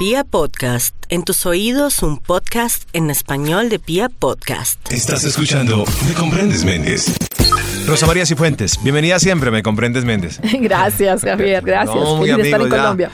Pia 0.00 0.24
Podcast, 0.24 0.94
en 1.10 1.24
tus 1.24 1.44
oídos 1.44 2.02
un 2.02 2.16
podcast 2.16 2.84
en 2.94 3.10
español 3.10 3.68
de 3.68 3.78
Pia 3.78 4.08
Podcast. 4.08 4.80
Estás 4.90 5.24
escuchando 5.24 5.84
Me 6.08 6.14
Comprendes 6.14 6.64
Méndez. 6.64 7.14
Rosa 7.86 8.06
María 8.06 8.24
Cifuentes, 8.24 8.82
bienvenida 8.82 9.18
siempre, 9.18 9.50
Me 9.50 9.62
Comprendes 9.62 10.06
Méndez. 10.06 10.40
Gracias, 10.62 11.20
Javier, 11.20 11.62
gracias. 11.62 11.94
No, 11.94 12.16
muy 12.16 12.28
de 12.28 12.32
estar 12.32 12.46
en 12.48 12.54
amigo, 12.54 12.76
ya. 12.76 12.82
Colombia. 12.82 13.10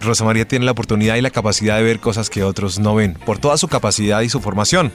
Rosa 0.00 0.24
María 0.24 0.48
tiene 0.48 0.64
la 0.64 0.70
oportunidad 0.70 1.16
y 1.16 1.20
la 1.20 1.28
capacidad 1.28 1.76
de 1.76 1.82
ver 1.82 2.00
cosas 2.00 2.30
que 2.30 2.42
otros 2.42 2.78
no 2.78 2.94
ven, 2.94 3.12
por 3.12 3.38
toda 3.38 3.58
su 3.58 3.68
capacidad 3.68 4.22
y 4.22 4.30
su 4.30 4.40
formación. 4.40 4.90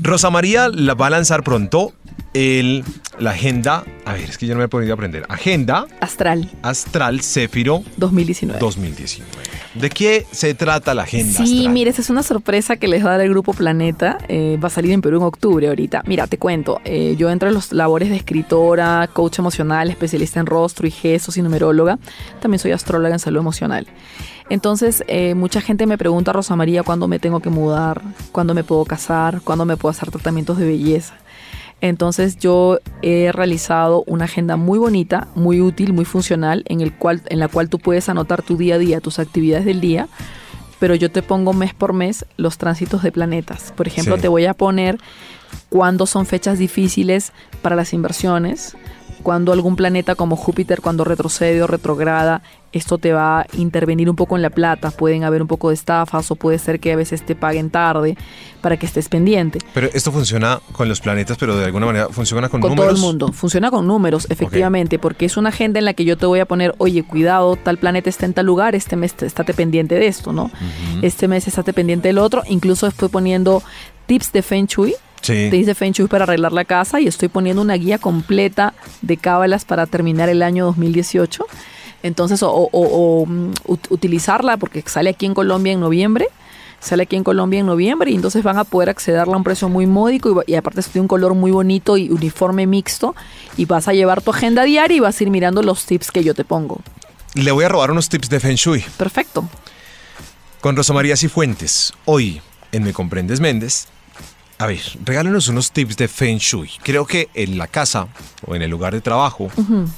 Rosa 0.00 0.30
María 0.30 0.68
la 0.68 0.94
va 0.94 1.08
a 1.08 1.10
lanzar 1.10 1.42
pronto 1.42 1.92
el, 2.34 2.84
la 3.18 3.32
agenda, 3.32 3.82
a 4.04 4.12
ver, 4.12 4.30
es 4.30 4.38
que 4.38 4.46
yo 4.46 4.54
no 4.54 4.60
me 4.60 4.66
he 4.66 4.68
podido 4.68 4.94
aprender, 4.94 5.26
Agenda 5.28 5.86
Astral 6.00 6.48
Astral 6.62 7.20
Céfiro 7.20 7.82
2019. 7.96 8.60
2019. 8.60 9.63
¿De 9.74 9.90
qué 9.90 10.24
se 10.30 10.54
trata 10.54 10.94
la 10.94 11.02
agenda 11.02 11.32
Sí, 11.44 11.56
astral? 11.58 11.72
mire, 11.74 11.90
esa 11.90 12.00
es 12.02 12.10
una 12.10 12.22
sorpresa 12.22 12.76
que 12.76 12.86
les 12.86 13.04
va 13.04 13.08
a 13.08 13.12
dar 13.12 13.20
el 13.22 13.30
grupo 13.30 13.52
Planeta. 13.52 14.18
Eh, 14.28 14.56
va 14.62 14.68
a 14.68 14.70
salir 14.70 14.92
en 14.92 15.00
Perú 15.02 15.16
en 15.18 15.24
octubre 15.24 15.66
ahorita. 15.68 16.02
Mira, 16.06 16.26
te 16.28 16.38
cuento. 16.38 16.80
eh, 16.84 17.16
yo 17.18 17.28
entro 17.30 17.48
en 17.48 17.54
los 17.54 17.72
labores 17.72 18.08
de 18.10 18.16
escritora, 18.16 19.08
coach 19.12 19.38
emocional, 19.40 19.90
especialista 19.90 20.38
en 20.40 20.46
rostro 20.46 20.86
y 20.86 20.90
gestos 20.92 21.36
y 21.36 21.42
numeróloga. 21.42 21.98
También 22.40 22.58
soy 22.60 22.70
astróloga 22.72 23.14
en 23.14 23.18
salud 23.18 23.40
emocional. 23.40 23.86
Entonces, 24.50 25.02
eh, 25.08 25.34
mucha 25.34 25.60
gente 25.60 25.86
me 25.86 25.96
pregunta, 25.98 26.32
Rosa 26.32 26.54
María, 26.54 26.82
¿cuándo 26.82 27.08
me 27.08 27.18
tengo 27.18 27.40
que 27.40 27.48
mudar? 27.50 28.02
¿Cuándo 28.30 28.54
me 28.54 28.62
puedo 28.62 28.84
casar? 28.84 29.40
¿Cuándo 29.42 29.64
me 29.64 29.76
puedo 29.76 29.90
hacer 29.90 30.10
tratamientos 30.10 30.58
de 30.58 30.66
belleza? 30.66 31.14
Entonces 31.80 32.38
yo 32.38 32.78
he 33.02 33.30
realizado 33.32 34.04
una 34.06 34.24
agenda 34.24 34.56
muy 34.56 34.78
bonita, 34.78 35.28
muy 35.34 35.60
útil, 35.60 35.92
muy 35.92 36.04
funcional, 36.04 36.64
en, 36.68 36.80
el 36.80 36.94
cual, 36.94 37.22
en 37.26 37.38
la 37.38 37.48
cual 37.48 37.68
tú 37.68 37.78
puedes 37.78 38.08
anotar 38.08 38.42
tu 38.42 38.56
día 38.56 38.76
a 38.76 38.78
día, 38.78 39.00
tus 39.00 39.18
actividades 39.18 39.66
del 39.66 39.80
día, 39.80 40.08
pero 40.78 40.94
yo 40.94 41.10
te 41.10 41.22
pongo 41.22 41.52
mes 41.52 41.74
por 41.74 41.92
mes 41.92 42.24
los 42.36 42.58
tránsitos 42.58 43.02
de 43.02 43.12
planetas. 43.12 43.72
Por 43.76 43.86
ejemplo, 43.86 44.16
Sí. 44.16 44.22
te 44.22 44.28
voy 44.28 44.46
a 44.46 44.54
poner 44.54 44.98
cuándo 45.68 46.06
son 46.06 46.26
fechas 46.26 46.58
difíciles 46.58 47.32
para 47.62 47.76
las 47.76 47.92
inversiones, 47.92 48.76
cuando 49.24 49.52
algún 49.52 49.74
planeta 49.74 50.14
como 50.14 50.36
Júpiter, 50.36 50.80
cuando 50.82 51.02
retrocede 51.02 51.60
o 51.62 51.66
retrograda, 51.66 52.42
esto 52.72 52.98
te 52.98 53.12
va 53.12 53.40
a 53.40 53.46
intervenir 53.56 54.10
un 54.10 54.16
poco 54.16 54.36
en 54.36 54.42
la 54.42 54.50
plata. 54.50 54.90
Pueden 54.90 55.24
haber 55.24 55.40
un 55.40 55.48
poco 55.48 55.68
de 55.70 55.74
estafas 55.74 56.30
o 56.30 56.34
puede 56.36 56.58
ser 56.58 56.78
que 56.78 56.92
a 56.92 56.96
veces 56.96 57.24
te 57.24 57.34
paguen 57.34 57.70
tarde 57.70 58.16
para 58.60 58.76
que 58.76 58.84
estés 58.84 59.08
pendiente. 59.08 59.60
Pero 59.72 59.88
esto 59.94 60.12
funciona 60.12 60.60
con 60.72 60.88
los 60.88 61.00
planetas, 61.00 61.38
pero 61.38 61.56
de 61.56 61.64
alguna 61.64 61.86
manera 61.86 62.08
funciona 62.10 62.48
con, 62.48 62.60
Con 62.60 62.70
números. 62.72 62.94
todo 62.94 62.96
el 62.96 63.00
mundo. 63.00 63.32
Funciona 63.32 63.70
con 63.70 63.86
números, 63.86 64.26
efectivamente, 64.28 64.98
porque 64.98 65.24
es 65.24 65.36
una 65.36 65.48
agenda 65.48 65.78
en 65.78 65.86
la 65.86 65.94
que 65.94 66.04
yo 66.04 66.18
te 66.18 66.26
voy 66.26 66.40
a 66.40 66.46
poner, 66.46 66.74
oye, 66.78 67.02
cuidado, 67.02 67.56
tal 67.56 67.78
planeta 67.78 68.10
está 68.10 68.26
en 68.26 68.34
tal 68.34 68.44
lugar, 68.46 68.74
este 68.74 68.96
mes 68.96 69.14
estate 69.22 69.54
pendiente 69.54 69.94
de 69.94 70.06
esto, 70.06 70.32
¿no? 70.32 70.50
Este 71.00 71.28
mes 71.28 71.48
estate 71.48 71.72
pendiente 71.72 72.08
del 72.08 72.18
otro. 72.18 72.42
Incluso 72.48 72.86
estoy 72.86 73.08
poniendo 73.08 73.62
tips 74.06 74.32
de 74.32 74.42
Feng 74.42 74.66
Shui, 74.66 74.94
Sí. 75.24 75.48
tips 75.50 75.66
de 75.66 75.74
Feng 75.74 75.92
Shui 75.92 76.06
para 76.06 76.24
arreglar 76.24 76.52
la 76.52 76.64
casa 76.64 77.00
y 77.00 77.06
estoy 77.08 77.28
poniendo 77.28 77.62
una 77.62 77.74
guía 77.74 77.98
completa 77.98 78.74
de 79.02 79.16
cábalas 79.16 79.64
para 79.64 79.86
terminar 79.86 80.28
el 80.28 80.42
año 80.42 80.66
2018. 80.66 81.46
Entonces, 82.02 82.42
o, 82.42 82.50
o- 82.50 82.68
o, 82.72 83.26
mm, 83.26 83.52
ut- 83.66 83.86
utilizarla 83.90 84.56
porque 84.58 84.84
sale 84.86 85.10
aquí 85.10 85.26
en 85.26 85.34
Colombia 85.34 85.72
en 85.72 85.80
noviembre. 85.80 86.28
Sale 86.80 87.04
aquí 87.04 87.16
en 87.16 87.24
Colombia 87.24 87.60
en 87.60 87.64
noviembre 87.66 88.10
y 88.10 88.14
entonces 88.14 88.42
van 88.42 88.58
a 88.58 88.64
poder 88.64 88.90
accederla 88.90 89.32
a 89.32 89.36
un 89.38 89.44
precio 89.44 89.70
muy 89.70 89.86
módico 89.86 90.42
y 90.46 90.54
aparte 90.54 90.80
es 90.80 90.92
de 90.92 91.00
un 91.00 91.08
color 91.08 91.32
muy 91.32 91.50
bonito 91.50 91.96
y 91.96 92.10
uniforme 92.10 92.66
mixto 92.66 93.14
y 93.56 93.64
vas 93.64 93.88
a 93.88 93.94
llevar 93.94 94.20
tu 94.20 94.30
agenda 94.32 94.64
diaria 94.64 94.94
y 94.98 95.00
vas 95.00 95.18
a 95.18 95.24
ir 95.24 95.30
mirando 95.30 95.62
los 95.62 95.86
tips 95.86 96.10
que 96.10 96.22
yo 96.22 96.34
te 96.34 96.44
pongo. 96.44 96.80
Le 97.32 97.50
voy 97.52 97.64
a 97.64 97.70
robar 97.70 97.90
unos 97.90 98.10
tips 98.10 98.28
de 98.28 98.38
Feng 98.38 98.56
Shui 98.56 98.84
Perfecto. 98.98 99.48
con 100.60 100.76
Rosa 100.76 100.92
María 100.92 101.16
Cifuentes. 101.16 101.94
Hoy 102.04 102.42
en 102.70 102.82
Me 102.82 102.92
Comprendes 102.92 103.40
Méndez. 103.40 103.86
A 104.58 104.66
ver, 104.66 104.80
regálenos 105.04 105.48
unos 105.48 105.72
tips 105.72 105.96
de 105.96 106.06
Feng 106.08 106.38
Shui. 106.38 106.70
Creo 106.82 107.06
que 107.06 107.28
en 107.34 107.58
la 107.58 107.66
casa 107.66 108.06
o 108.46 108.54
en 108.54 108.62
el 108.62 108.70
lugar 108.70 108.94
de 108.94 109.00
trabajo 109.00 109.48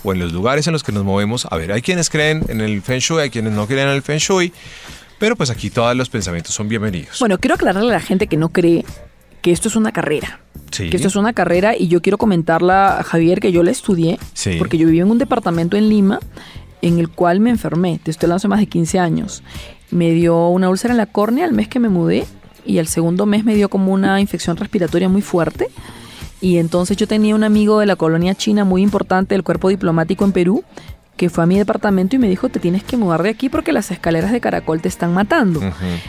o 0.02 0.12
en 0.12 0.18
los 0.18 0.32
lugares 0.32 0.66
en 0.66 0.72
los 0.72 0.82
que 0.82 0.92
nos 0.92 1.04
movemos, 1.04 1.46
a 1.50 1.56
ver, 1.56 1.72
hay 1.72 1.82
quienes 1.82 2.08
creen 2.08 2.42
en 2.48 2.60
el 2.62 2.80
Feng 2.82 2.98
Shui, 3.00 3.20
hay 3.20 3.30
quienes 3.30 3.52
no 3.52 3.66
creen 3.66 3.88
en 3.88 3.94
el 3.94 4.02
Feng 4.02 4.18
Shui, 4.18 4.52
pero 5.18 5.36
pues 5.36 5.50
aquí 5.50 5.68
todos 5.70 5.94
los 5.94 6.08
pensamientos 6.08 6.54
son 6.54 6.68
bienvenidos. 6.68 7.18
Bueno, 7.20 7.38
quiero 7.38 7.54
aclararle 7.54 7.90
a 7.90 7.94
la 7.94 8.00
gente 8.00 8.26
que 8.28 8.36
no 8.38 8.48
cree 8.48 8.84
que 9.42 9.52
esto 9.52 9.68
es 9.68 9.76
una 9.76 9.92
carrera. 9.92 10.40
Sí. 10.72 10.88
Que 10.90 10.96
esto 10.96 11.08
es 11.08 11.16
una 11.16 11.32
carrera 11.34 11.76
y 11.76 11.88
yo 11.88 12.00
quiero 12.02 12.16
comentarla 12.18 12.98
a 12.98 13.02
Javier 13.04 13.40
que 13.40 13.52
yo 13.52 13.62
la 13.62 13.70
estudié 13.70 14.18
Sí. 14.32 14.56
porque 14.58 14.78
yo 14.78 14.86
viví 14.86 15.00
en 15.00 15.10
un 15.10 15.18
departamento 15.18 15.76
en 15.76 15.88
Lima 15.88 16.18
en 16.82 16.98
el 16.98 17.10
cual 17.10 17.40
me 17.40 17.50
enfermé. 17.50 18.00
Te 18.02 18.10
estoy 18.10 18.26
hablando 18.26 18.36
hace 18.38 18.48
más 18.48 18.60
de 18.60 18.66
15 18.66 18.98
años. 18.98 19.42
Me 19.90 20.10
dio 20.10 20.48
una 20.48 20.68
úlcera 20.68 20.92
en 20.92 20.98
la 20.98 21.06
córnea 21.06 21.44
el 21.44 21.52
mes 21.52 21.68
que 21.68 21.78
me 21.78 21.88
mudé 21.88 22.26
y 22.66 22.78
el 22.78 22.88
segundo 22.88 23.26
mes 23.26 23.44
me 23.44 23.54
dio 23.54 23.68
como 23.68 23.92
una 23.92 24.20
infección 24.20 24.56
respiratoria 24.56 25.08
muy 25.08 25.22
fuerte. 25.22 25.68
Y 26.40 26.58
entonces 26.58 26.96
yo 26.96 27.08
tenía 27.08 27.34
un 27.34 27.44
amigo 27.44 27.80
de 27.80 27.86
la 27.86 27.96
colonia 27.96 28.34
china 28.34 28.64
muy 28.64 28.82
importante 28.82 29.34
del 29.34 29.42
cuerpo 29.42 29.68
diplomático 29.68 30.24
en 30.24 30.32
Perú 30.32 30.64
que 31.16 31.30
fue 31.30 31.44
a 31.44 31.46
mi 31.46 31.56
departamento 31.56 32.16
y 32.16 32.18
me 32.18 32.28
dijo, 32.28 32.48
te 32.48 32.60
tienes 32.60 32.84
que 32.84 32.96
mudar 32.96 33.22
de 33.22 33.30
aquí 33.30 33.48
porque 33.48 33.72
las 33.72 33.90
escaleras 33.90 34.32
de 34.32 34.40
caracol 34.40 34.80
te 34.80 34.88
están 34.88 35.14
matando. 35.14 35.60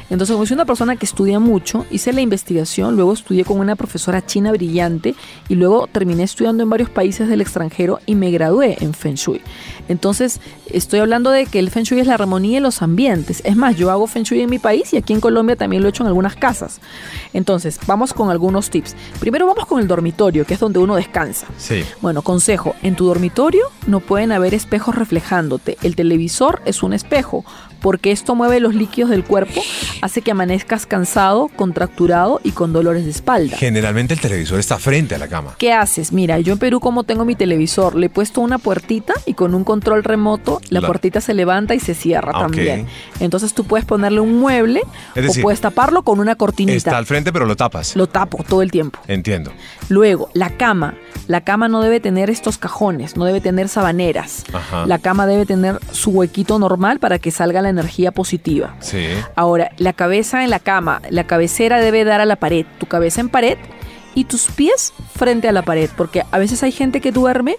Entonces, 0.09 0.33
como 0.33 0.45
soy 0.45 0.55
una 0.55 0.65
persona 0.65 0.95
que 0.95 1.05
estudia 1.05 1.39
mucho, 1.39 1.85
hice 1.91 2.11
la 2.13 2.21
investigación, 2.21 2.95
luego 2.95 3.13
estudié 3.13 3.45
con 3.45 3.59
una 3.59 3.75
profesora 3.75 4.25
china 4.25 4.51
brillante 4.51 5.15
y 5.47 5.55
luego 5.55 5.87
terminé 5.87 6.23
estudiando 6.23 6.63
en 6.63 6.69
varios 6.69 6.89
países 6.89 7.29
del 7.29 7.41
extranjero 7.41 7.99
y 8.05 8.15
me 8.15 8.31
gradué 8.31 8.77
en 8.81 8.93
Feng 8.93 9.15
Shui. 9.15 9.41
Entonces, 9.87 10.41
estoy 10.69 10.99
hablando 10.99 11.31
de 11.31 11.45
que 11.45 11.59
el 11.59 11.69
Feng 11.69 11.83
Shui 11.83 12.01
es 12.01 12.07
la 12.07 12.15
armonía 12.15 12.55
de 12.55 12.61
los 12.61 12.81
ambientes. 12.81 13.41
Es 13.45 13.55
más, 13.55 13.77
yo 13.77 13.89
hago 13.91 14.07
Feng 14.07 14.23
Shui 14.23 14.41
en 14.41 14.49
mi 14.49 14.59
país 14.59 14.93
y 14.93 14.97
aquí 14.97 15.13
en 15.13 15.21
Colombia 15.21 15.55
también 15.55 15.81
lo 15.81 15.87
he 15.87 15.91
hecho 15.91 16.03
en 16.03 16.07
algunas 16.07 16.35
casas. 16.35 16.81
Entonces, 17.33 17.79
vamos 17.87 18.13
con 18.13 18.29
algunos 18.29 18.69
tips. 18.69 18.95
Primero 19.21 19.45
vamos 19.45 19.65
con 19.65 19.79
el 19.79 19.87
dormitorio, 19.87 20.45
que 20.45 20.55
es 20.55 20.59
donde 20.59 20.79
uno 20.79 20.95
descansa. 20.95 21.47
Sí. 21.57 21.83
Bueno, 22.01 22.21
consejo, 22.21 22.75
en 22.83 22.95
tu 22.95 23.05
dormitorio 23.05 23.67
no 23.85 24.01
pueden 24.01 24.33
haber 24.33 24.53
espejos 24.53 24.96
reflejándote. 24.97 25.77
El 25.83 25.95
televisor 25.95 26.61
es 26.65 26.83
un 26.83 26.93
espejo, 26.93 27.45
porque 27.81 28.11
esto 28.11 28.35
mueve 28.35 28.59
los 28.59 28.75
líquidos 28.75 29.09
del 29.09 29.23
cuerpo, 29.23 29.61
hace 30.01 30.21
que 30.21 30.31
amanezcas 30.31 30.85
cansado, 30.85 31.49
contracturado 31.55 32.39
y 32.43 32.51
con 32.51 32.73
dolores 32.73 33.05
de 33.05 33.11
espalda. 33.11 33.55
Generalmente 33.57 34.13
el 34.13 34.19
televisor 34.19 34.59
está 34.59 34.77
frente 34.79 35.15
a 35.15 35.17
la 35.17 35.27
cama. 35.27 35.55
¿Qué 35.57 35.71
haces? 35.73 36.11
Mira, 36.11 36.39
yo 36.39 36.53
en 36.53 36.59
Perú 36.59 36.79
como 36.79 37.03
tengo 37.03 37.25
mi 37.25 37.35
televisor, 37.35 37.95
le 37.95 38.07
he 38.07 38.09
puesto 38.09 38.41
una 38.41 38.57
puertita 38.57 39.13
y 39.25 39.33
con 39.33 39.53
un 39.55 39.63
control 39.63 40.03
remoto 40.03 40.59
la 40.69 40.81
La- 40.81 40.87
puertita 40.87 41.21
se 41.21 41.33
levanta 41.33 41.75
y 41.75 41.79
se 41.79 41.93
cierra 41.93 42.31
Ah, 42.35 42.39
también. 42.41 42.87
Entonces 43.19 43.53
tú 43.53 43.63
puedes 43.65 43.85
ponerle 43.85 44.19
un 44.19 44.39
mueble 44.39 44.81
decir, 45.15 45.41
o 45.41 45.43
puedes 45.43 45.61
taparlo 45.61 46.03
con 46.03 46.19
una 46.19 46.35
cortinita. 46.35 46.75
Está 46.77 46.97
al 46.97 47.05
frente, 47.05 47.31
pero 47.31 47.45
lo 47.45 47.55
tapas. 47.55 47.95
Lo 47.95 48.07
tapo 48.07 48.43
todo 48.47 48.61
el 48.61 48.71
tiempo. 48.71 48.99
Entiendo. 49.07 49.51
Luego, 49.89 50.29
la 50.33 50.49
cama. 50.51 50.95
La 51.27 51.41
cama 51.41 51.67
no 51.67 51.81
debe 51.81 51.99
tener 51.99 52.29
estos 52.29 52.57
cajones, 52.57 53.17
no 53.17 53.25
debe 53.25 53.41
tener 53.41 53.67
sabaneras. 53.67 54.45
Ajá. 54.53 54.85
La 54.85 54.97
cama 54.99 55.27
debe 55.27 55.45
tener 55.45 55.77
su 55.91 56.11
huequito 56.11 56.57
normal 56.57 56.99
para 56.99 57.19
que 57.19 57.31
salga 57.31 57.61
la 57.61 57.66
energía 57.69 58.11
positiva. 58.11 58.75
Sí. 58.79 59.05
Ahora, 59.35 59.71
la 59.77 59.93
cabeza 59.93 60.43
en 60.43 60.49
la 60.49 60.59
cama, 60.59 61.01
la 61.09 61.25
cabecera 61.25 61.79
debe 61.79 62.03
dar 62.03 62.21
a 62.21 62.25
la 62.25 62.35
pared, 62.35 62.65
tu 62.79 62.85
cabeza 62.85 63.21
en 63.21 63.29
pared 63.29 63.57
y 64.15 64.25
tus 64.25 64.47
pies 64.51 64.93
frente 65.15 65.47
a 65.47 65.51
la 65.51 65.61
pared, 65.61 65.89
porque 65.95 66.23
a 66.31 66.39
veces 66.39 66.63
hay 66.63 66.71
gente 66.71 67.01
que 67.01 67.11
duerme 67.11 67.57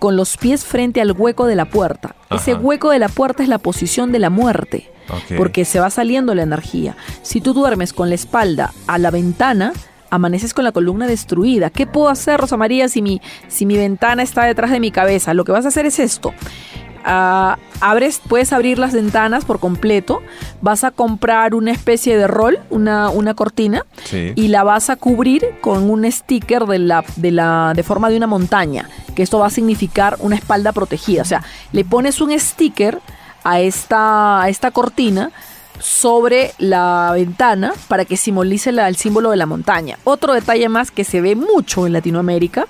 con 0.00 0.16
los 0.16 0.36
pies 0.36 0.64
frente 0.64 1.00
al 1.00 1.12
hueco 1.12 1.46
de 1.46 1.54
la 1.54 1.66
puerta. 1.66 2.16
Ese 2.30 2.54
hueco 2.54 2.90
de 2.90 2.98
la 2.98 3.08
puerta 3.08 3.42
es 3.42 3.48
la 3.48 3.58
posición 3.58 4.12
de 4.12 4.18
la 4.18 4.30
muerte, 4.30 4.90
porque 5.36 5.64
se 5.64 5.78
va 5.78 5.90
saliendo 5.90 6.34
la 6.34 6.42
energía. 6.42 6.96
Si 7.22 7.40
tú 7.40 7.52
duermes 7.52 7.92
con 7.92 8.08
la 8.08 8.14
espalda 8.14 8.72
a 8.86 8.98
la 8.98 9.10
ventana, 9.10 9.72
amaneces 10.10 10.54
con 10.54 10.64
la 10.64 10.72
columna 10.72 11.06
destruida. 11.06 11.70
¿Qué 11.70 11.86
puedo 11.86 12.08
hacer, 12.08 12.40
Rosa 12.40 12.56
María, 12.56 12.88
si 12.88 13.02
mi, 13.02 13.20
si 13.48 13.64
mi 13.66 13.76
ventana 13.76 14.22
está 14.22 14.44
detrás 14.44 14.70
de 14.70 14.80
mi 14.80 14.90
cabeza? 14.90 15.34
Lo 15.34 15.44
que 15.44 15.52
vas 15.52 15.64
a 15.64 15.68
hacer 15.68 15.86
es 15.86 15.98
esto. 15.98 16.34
Ah, 17.04 17.56
abres, 17.80 18.20
puedes 18.28 18.52
abrir 18.52 18.78
las 18.78 18.92
ventanas 18.92 19.44
por 19.46 19.58
completo, 19.58 20.20
vas 20.60 20.84
a 20.84 20.90
comprar 20.90 21.54
una 21.54 21.70
especie 21.72 22.16
de 22.18 22.26
rol, 22.26 22.58
una, 22.68 23.08
una 23.08 23.34
cortina, 23.34 23.86
Sí. 24.04 24.32
y 24.36 24.48
la 24.48 24.64
vas 24.64 24.90
a 24.90 24.96
cubrir 24.96 25.44
con 25.62 25.88
un 25.88 26.10
sticker 26.12 26.66
de 26.66 26.78
la, 26.78 27.04
de 27.16 27.30
la 27.30 27.72
de 27.74 27.82
forma 27.82 28.10
de 28.10 28.16
una 28.18 28.26
montaña, 28.26 28.88
que 29.14 29.22
esto 29.22 29.38
va 29.38 29.46
a 29.46 29.50
significar 29.50 30.16
una 30.20 30.36
espalda 30.36 30.72
protegida. 30.72 31.22
O 31.22 31.24
sea, 31.24 31.42
le 31.72 31.84
pones 31.84 32.20
un 32.20 32.38
sticker 32.38 32.98
a 33.44 33.60
esta, 33.60 34.42
a 34.42 34.48
esta 34.50 34.70
cortina 34.70 35.30
sobre 35.78 36.52
la 36.58 37.10
ventana 37.14 37.72
para 37.88 38.04
que 38.04 38.18
simbolice 38.18 38.70
la- 38.72 38.86
el 38.88 38.96
símbolo 38.96 39.30
de 39.30 39.38
la 39.38 39.46
montaña. 39.46 39.96
Otro 40.04 40.34
detalle 40.34 40.68
más 40.68 40.90
que 40.90 41.04
se 41.04 41.22
ve 41.22 41.34
mucho 41.34 41.86
en 41.86 41.94
Latinoamérica. 41.94 42.66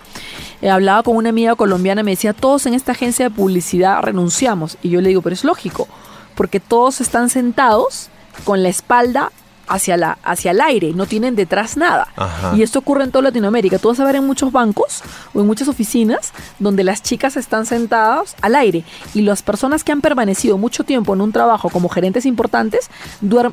Eh, 0.62 0.70
hablaba 0.70 1.02
con 1.02 1.16
una 1.16 1.30
amiga 1.30 1.54
colombiana 1.54 2.02
me 2.02 2.12
decía, 2.12 2.32
todos 2.32 2.66
en 2.66 2.74
esta 2.74 2.92
agencia 2.92 3.28
de 3.28 3.34
publicidad 3.34 4.02
renunciamos. 4.02 4.76
Y 4.82 4.90
yo 4.90 5.00
le 5.00 5.08
digo, 5.08 5.22
pero 5.22 5.34
es 5.34 5.44
lógico, 5.44 5.88
porque 6.34 6.60
todos 6.60 7.00
están 7.00 7.30
sentados 7.30 8.08
con 8.44 8.62
la 8.62 8.68
espalda 8.68 9.32
hacia, 9.70 9.96
la, 9.96 10.18
hacia 10.24 10.50
el 10.50 10.60
aire, 10.60 10.92
no 10.94 11.06
tienen 11.06 11.36
detrás 11.36 11.76
nada. 11.76 12.08
Ajá. 12.16 12.54
Y 12.56 12.62
esto 12.62 12.80
ocurre 12.80 13.04
en 13.04 13.12
toda 13.12 13.22
Latinoamérica. 13.22 13.78
Tú 13.78 13.88
vas 13.88 14.00
a 14.00 14.04
ver 14.04 14.16
en 14.16 14.26
muchos 14.26 14.52
bancos 14.52 15.02
o 15.32 15.40
en 15.40 15.46
muchas 15.46 15.68
oficinas 15.68 16.32
donde 16.58 16.84
las 16.84 17.02
chicas 17.02 17.36
están 17.36 17.66
sentadas 17.66 18.34
al 18.42 18.56
aire 18.56 18.84
y 19.14 19.22
las 19.22 19.42
personas 19.42 19.84
que 19.84 19.92
han 19.92 20.00
permanecido 20.00 20.58
mucho 20.58 20.84
tiempo 20.84 21.14
en 21.14 21.20
un 21.20 21.32
trabajo 21.32 21.70
como 21.70 21.88
gerentes 21.88 22.26
importantes 22.26 22.90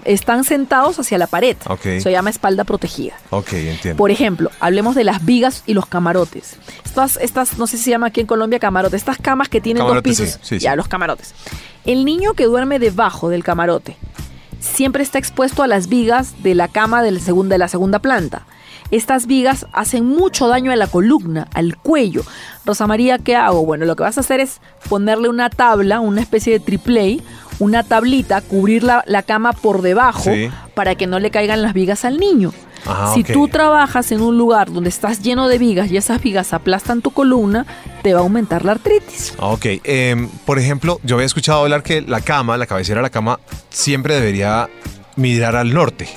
están 0.05 0.43
sentados 0.43 0.99
hacia 0.99 1.17
la 1.17 1.27
pared. 1.27 1.55
Ok. 1.67 1.81
Se 2.01 2.11
llama 2.11 2.31
espalda 2.31 2.63
protegida. 2.63 3.13
Ok, 3.29 3.53
entiendo. 3.53 3.97
Por 3.97 4.09
ejemplo, 4.09 4.49
hablemos 4.59 4.95
de 4.95 5.03
las 5.03 5.23
vigas 5.23 5.63
y 5.67 5.75
los 5.75 5.85
camarotes. 5.85 6.57
Estas, 6.83 7.17
estas, 7.17 7.57
no 7.59 7.67
sé 7.67 7.77
si 7.77 7.83
se 7.83 7.89
llama 7.91 8.07
aquí 8.07 8.21
en 8.21 8.27
Colombia 8.27 8.57
camarote, 8.59 8.97
estas 8.97 9.17
camas 9.17 9.49
que 9.49 9.61
tienen 9.61 9.85
dos 9.85 10.01
pisos. 10.01 10.29
sí, 10.29 10.37
sí, 10.41 10.59
ya, 10.59 10.71
sí. 10.71 10.77
los 10.77 10.87
camarotes. 10.87 11.35
El 11.85 12.05
niño 12.05 12.33
que 12.33 12.45
duerme 12.45 12.79
debajo 12.79 13.29
del 13.29 13.43
camarote 13.43 13.95
siempre 14.59 15.03
está 15.03 15.17
expuesto 15.19 15.63
a 15.63 15.67
las 15.67 15.87
vigas 15.87 16.41
de 16.43 16.55
la 16.55 16.67
cama 16.67 17.01
del 17.03 17.19
segun- 17.21 17.47
de 17.47 17.57
la 17.57 17.67
segunda 17.67 17.99
planta. 17.99 18.45
Estas 18.89 19.27
vigas 19.27 19.65
hacen 19.73 20.05
mucho 20.05 20.47
daño 20.47 20.71
a 20.71 20.75
la 20.77 20.87
columna, 20.87 21.47
al 21.53 21.75
cuello. 21.77 22.23
Rosa 22.65 22.87
María, 22.87 23.17
¿qué 23.19 23.35
hago? 23.35 23.65
Bueno, 23.65 23.85
lo 23.85 23.95
que 23.97 24.03
vas 24.03 24.17
a 24.17 24.21
hacer 24.21 24.39
es 24.39 24.61
ponerle 24.87 25.27
una 25.27 25.49
tabla, 25.49 25.99
una 25.99 26.21
especie 26.21 26.53
de 26.53 26.59
triplay, 26.61 27.21
una 27.59 27.83
tablita, 27.83 28.39
cubrir 28.41 28.83
la, 28.83 29.03
la 29.05 29.23
cama 29.23 29.51
por 29.51 29.81
debajo 29.81 30.31
Sí. 30.31 30.49
para 30.73 30.95
que 30.95 31.05
no 31.07 31.19
le 31.19 31.31
caigan 31.31 31.61
las 31.61 31.73
vigas 31.73 32.05
al 32.05 32.17
niño. 32.17 32.53
Ah, 32.87 33.11
si 33.13 33.21
ok. 33.21 33.31
tú 33.33 33.47
trabajas 33.47 34.11
en 34.11 34.21
un 34.21 34.37
lugar 34.37 34.71
donde 34.71 34.89
estás 34.89 35.21
lleno 35.21 35.47
de 35.47 35.57
vigas 35.57 35.91
y 35.91 35.97
esas 35.97 36.21
vigas 36.21 36.53
aplastan 36.53 37.01
tu 37.01 37.11
columna, 37.11 37.65
te 38.01 38.13
va 38.13 38.19
a 38.21 38.23
aumentar 38.23 38.63
la 38.65 38.71
artritis. 38.73 39.33
Ah, 39.39 39.47
Ok, 39.47 39.65
em, 39.83 40.29
por 40.45 40.57
ejemplo, 40.59 40.99
yo 41.03 41.15
había 41.15 41.25
escuchado 41.25 41.61
hablar 41.61 41.83
que 41.83 42.01
la 42.01 42.21
cama, 42.21 42.55
la 42.57 42.65
cabecera 42.65 42.99
de 42.99 43.03
la 43.03 43.09
cama, 43.09 43.39
siempre 43.69 44.15
debería 44.15 44.69
mirar 45.15 45.55
al 45.55 45.73
norte. 45.73 46.07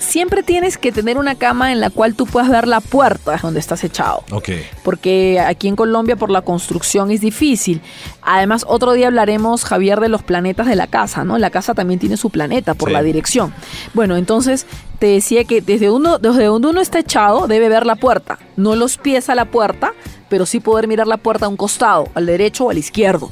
Siempre 0.00 0.42
tienes 0.42 0.78
que 0.78 0.92
tener 0.92 1.18
una 1.18 1.34
cama 1.36 1.70
en 1.72 1.78
la 1.80 1.90
cual 1.90 2.14
tú 2.14 2.26
puedas 2.26 2.48
ver 2.48 2.66
la 2.66 2.80
puerta 2.80 3.38
donde 3.40 3.60
estás 3.60 3.84
echado. 3.84 4.24
Ok. 4.32 4.48
Porque 4.82 5.38
aquí 5.38 5.68
en 5.68 5.76
Colombia 5.76 6.16
por 6.16 6.30
la 6.30 6.40
construcción 6.42 7.10
es 7.10 7.20
difícil. 7.20 7.80
Además, 8.22 8.64
otro 8.66 8.94
día 8.94 9.08
hablaremos, 9.08 9.64
Javier, 9.64 10.00
de 10.00 10.08
los 10.08 10.22
planetas 10.22 10.66
de 10.66 10.74
la 10.74 10.86
casa, 10.86 11.24
¿no? 11.24 11.38
La 11.38 11.50
casa 11.50 11.74
también 11.74 12.00
tiene 12.00 12.16
su 12.16 12.30
planeta 12.30 12.74
por 12.74 12.88
Sí. 12.88 12.94
la 12.94 13.02
dirección. 13.02 13.52
Bueno, 13.94 14.16
entonces 14.16 14.66
te 14.98 15.06
decía 15.06 15.44
que 15.44 15.60
desde, 15.60 15.90
uno, 15.90 16.18
desde 16.18 16.44
donde 16.44 16.68
uno 16.68 16.80
está 16.80 16.98
echado 16.98 17.46
debe 17.46 17.68
ver 17.68 17.86
la 17.86 17.96
puerta. 17.96 18.38
No 18.56 18.74
los 18.76 18.96
pies 18.96 19.28
a 19.28 19.34
la 19.34 19.44
puerta, 19.44 19.92
pero 20.30 20.46
sí 20.46 20.60
poder 20.60 20.88
mirar 20.88 21.06
la 21.06 21.18
puerta 21.18 21.44
a 21.44 21.48
un 21.50 21.56
costado, 21.58 22.08
al 22.14 22.24
derecho 22.24 22.64
o 22.64 22.70
al 22.70 22.78
izquierdo. 22.78 23.30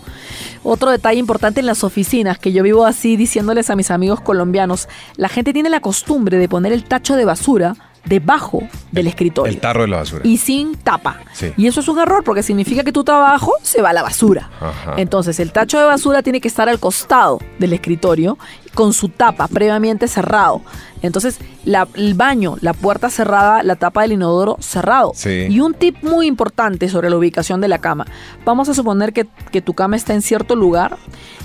Otro 0.63 0.91
detalle 0.91 1.19
importante 1.19 1.61
en 1.61 1.67
las 1.67 1.85
oficinas, 1.85 2.39
que 2.39 2.53
yo 2.53 2.63
vivo 2.63 2.85
así 2.85 3.17
diciéndoles 3.17 3.71
a 3.71 3.77
mis 3.77 3.91
amigos 3.91 4.21
colombianos, 4.21 4.89
la 5.17 5.29
gente 5.31 5.55
tiene 5.55 5.71
la 5.71 5.81
costumbre 5.81 6.37
de 6.37 6.49
poner 6.49 6.73
el 6.73 6.85
tacho 6.85 7.17
de 7.17 7.25
basura 7.25 7.75
debajo 8.05 8.63
del 8.91 9.07
escritorio 9.07 9.53
El 9.53 9.61
tarro 9.61 9.83
de 9.83 9.89
la 9.89 9.99
basura. 9.99 10.23
y 10.25 10.39
sin 10.39 10.77
tapa. 10.77 11.21
Sí. 11.33 11.53
Y 11.57 11.67
eso 11.67 11.81
es 11.81 11.89
un 11.89 11.99
error 11.99 12.25
porque 12.25 12.43
significa 12.43 12.83
que 12.83 12.93
tu 12.93 13.05
trabajo 13.05 13.53
se 13.63 13.83
va 13.83 13.91
a 13.91 13.93
la 13.93 14.03
basura. 14.03 14.51
Ajá. 14.61 14.95
Entonces, 14.97 15.39
el 15.41 15.53
tacho 15.53 15.79
de 15.79 15.85
basura 15.85 16.23
tiene 16.23 16.41
que 16.41 16.49
estar 16.49 16.69
al 16.69 16.79
costado 16.81 17.39
del 17.59 17.73
escritorio 17.75 18.39
con 18.79 18.93
su 18.93 19.09
tapa 19.09 19.49
previamente 19.49 20.07
cerrado. 20.07 20.63
Entonces, 21.03 21.39
la- 21.65 21.89
el 21.95 22.15
baño, 22.15 22.59
la 22.61 22.75
puerta 22.75 23.11
cerrada, 23.11 23.65
la 23.65 23.75
tapa 23.75 24.03
del 24.03 24.13
inodoro 24.13 24.57
cerrado. 24.61 25.11
Sí. 25.17 25.47
Y 25.51 25.59
un 25.59 25.75
tip 25.75 25.97
muy 26.05 26.29
importante 26.29 26.89
sobre 26.89 27.11
la 27.11 27.17
ubicación 27.17 27.61
de 27.61 27.67
la 27.67 27.79
cama. 27.81 28.07
Vamos 28.45 28.69
a 28.69 28.75
suponer 28.75 29.13
que, 29.13 29.27
que 29.51 29.61
tu 29.63 29.75
cama 29.75 29.97
está 29.97 30.15
en 30.15 30.23
cierto 30.23 30.55
lugar. 30.55 30.97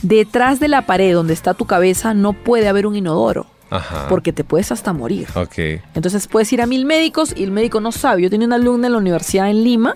Detrás 0.04 0.60
de 0.60 0.68
la 0.68 0.84
pared 0.86 1.12
donde 1.12 1.34
está 1.34 1.56
tu 1.56 1.66
cabeza 1.66 2.14
no 2.14 2.34
puede 2.34 2.68
haber 2.68 2.86
un 2.86 2.96
inodoro 2.96 3.48
Ajá. 3.72 4.06
porque 4.10 4.32
te 4.32 4.44
puedes 4.44 4.72
hasta 4.72 4.94
morir. 4.94 5.28
Ok. 5.34 5.58
Entonces 5.96 6.28
puedes 6.28 6.54
ir 6.54 6.62
a 6.62 6.68
mil 6.68 6.86
médicos 6.86 7.34
y 7.36 7.44
el 7.44 7.50
médico 7.50 7.82
no 7.82 7.92
sabe. 7.92 8.22
Yo 8.22 8.30
tenía 8.30 8.46
una 8.46 8.58
alumna 8.58 8.86
en 8.86 8.94
la 8.94 9.00
universidad 9.00 9.50
en 9.50 9.64
Lima 9.64 9.94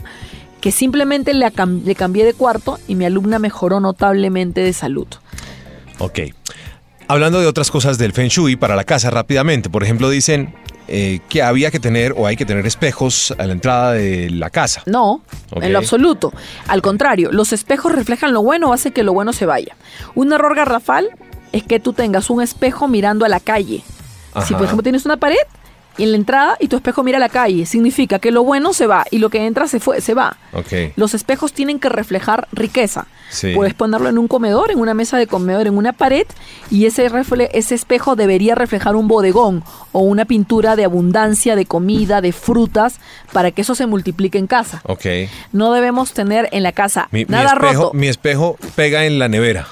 que 0.60 0.72
simplemente 0.72 1.36
le 1.36 1.52
cambié 1.52 2.26
de 2.26 2.34
cuarto 2.34 2.80
y 2.88 2.96
mi 2.96 3.06
alumna 3.06 3.38
mejoró 3.38 3.80
notablemente 3.80 4.62
de 4.62 4.74
salud. 4.74 5.06
Ok. 6.00 6.20
Hablando 7.10 7.40
de 7.40 7.48
otras 7.48 7.72
cosas 7.72 7.98
del 7.98 8.12
Feng 8.12 8.28
Shui 8.28 8.58
para 8.58 8.76
la 8.76 8.84
casa 8.84 9.10
rápidamente, 9.10 9.70
por 9.70 9.82
ejemplo, 9.84 10.10
dicen 10.10 10.54
eh, 10.90 11.20
que 11.30 11.42
había 11.42 11.72
que 11.72 11.80
tener 11.80 12.14
o 12.18 12.28
hay 12.28 12.36
que 12.36 12.46
tener 12.46 12.66
espejos 12.66 13.34
a 13.38 13.46
la 13.46 13.54
entrada 13.54 13.94
de 13.94 14.30
la 14.30 14.50
casa. 14.50 14.84
No, 14.86 15.22
en 15.56 15.72
lo 15.72 15.80
absoluto. 15.80 16.34
Al 16.68 16.82
contrario, 16.82 17.32
los 17.32 17.54
espejos 17.54 17.94
reflejan 17.94 18.34
lo 18.34 18.42
bueno 18.42 18.70
o 18.70 18.74
hacen 18.74 18.92
que 18.92 19.04
lo 19.04 19.14
bueno 19.14 19.32
se 19.32 19.46
vaya. 19.46 19.76
Un 20.16 20.34
error 20.34 20.56
garrafal 20.56 21.10
es 21.54 21.64
que 21.64 21.80
tú 21.80 21.94
tengas 21.94 22.30
un 22.30 22.42
espejo 22.42 22.90
mirando 22.90 23.26
a 23.26 23.30
la 23.30 23.40
calle. 23.40 23.84
Si 24.46 24.54
por 24.54 24.66
ejemplo 24.66 24.84
tienes 24.84 25.06
una 25.06 25.18
pared 25.18 25.38
y 25.98 26.04
en 26.04 26.12
la 26.12 26.18
entrada 26.18 26.58
y 26.60 26.68
tu 26.68 26.76
espejo 26.76 27.04
mira 27.04 27.18
a 27.18 27.20
la 27.20 27.30
calle, 27.30 27.66
significa 27.66 28.20
que 28.20 28.32
lo 28.32 28.44
bueno 28.44 28.74
se 28.74 28.88
va 28.88 29.06
y 29.12 29.18
lo 29.18 29.30
que 29.30 29.46
entra 29.46 29.68
se 29.68 29.80
fue, 29.80 30.02
se 30.02 30.14
va. 30.14 30.38
Ok. 30.54 30.94
Los 30.96 31.14
espejos 31.14 31.54
tienen 31.54 31.80
que 31.80 31.90
reflejar 31.90 32.48
riqueza. 32.52 33.08
Sí. 33.30 33.52
Puedes 33.54 33.74
ponerlo 33.74 34.08
en 34.08 34.18
un 34.18 34.28
comedor, 34.30 34.72
en 34.72 34.80
una 34.80 34.94
mesa 34.94 35.18
de 35.18 35.28
comedor, 35.28 35.68
en 35.68 35.76
una 35.78 35.92
pared, 35.92 36.26
y 36.72 36.86
ese, 36.86 37.10
refle- 37.12 37.50
ese 37.52 37.76
espejo 37.76 38.16
debería 38.16 38.56
reflejar 38.56 38.96
un 38.96 39.10
bodegón 39.10 39.64
o 39.92 40.00
una 40.00 40.24
pintura 40.24 40.78
de 40.78 40.86
abundancia, 40.86 41.56
de 41.58 41.66
comida, 41.66 42.22
de 42.22 42.32
frutas, 42.32 43.00
para 43.34 43.52
que 43.52 43.64
eso 43.64 43.76
se 43.76 43.86
multiplique 43.86 44.38
en 44.38 44.48
casa. 44.48 44.82
Ok. 44.86 45.06
No 45.52 45.74
debemos 45.74 46.14
tener 46.14 46.48
en 46.54 46.64
la 46.64 46.72
casa 46.72 47.10
Mi, 47.12 47.26
mi 47.26 47.32
nada 47.32 47.54
espejo, 47.56 47.74
roto, 47.84 47.94
mi 47.94 48.08
espejo 48.08 48.58
pega 48.76 49.04
en 49.06 49.20
la 49.20 49.28
nevera. 49.28 49.68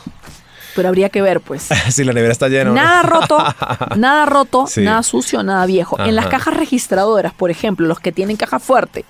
Pero 0.76 0.90
habría 0.90 1.10
que 1.10 1.22
ver, 1.22 1.42
pues. 1.42 1.70
si 1.90 2.04
la 2.04 2.14
nevera 2.14 2.32
está 2.32 2.48
llena. 2.50 2.72
Nada 2.72 3.02
roto, 3.04 3.38
nada 3.96 4.26
roto, 4.26 4.68
Sí. 4.68 4.82
nada 4.82 5.02
sucio, 5.04 5.42
nada 5.44 5.66
viejo. 5.66 6.00
En 6.00 6.16
las 6.16 6.28
cajas 6.28 6.56
registradoras, 6.56 7.34
por 7.34 7.50
ejemplo, 7.52 7.88
los 7.88 8.00
que 8.00 8.12
tienen 8.12 8.38
caja 8.38 8.60
fuerte, 8.60 9.06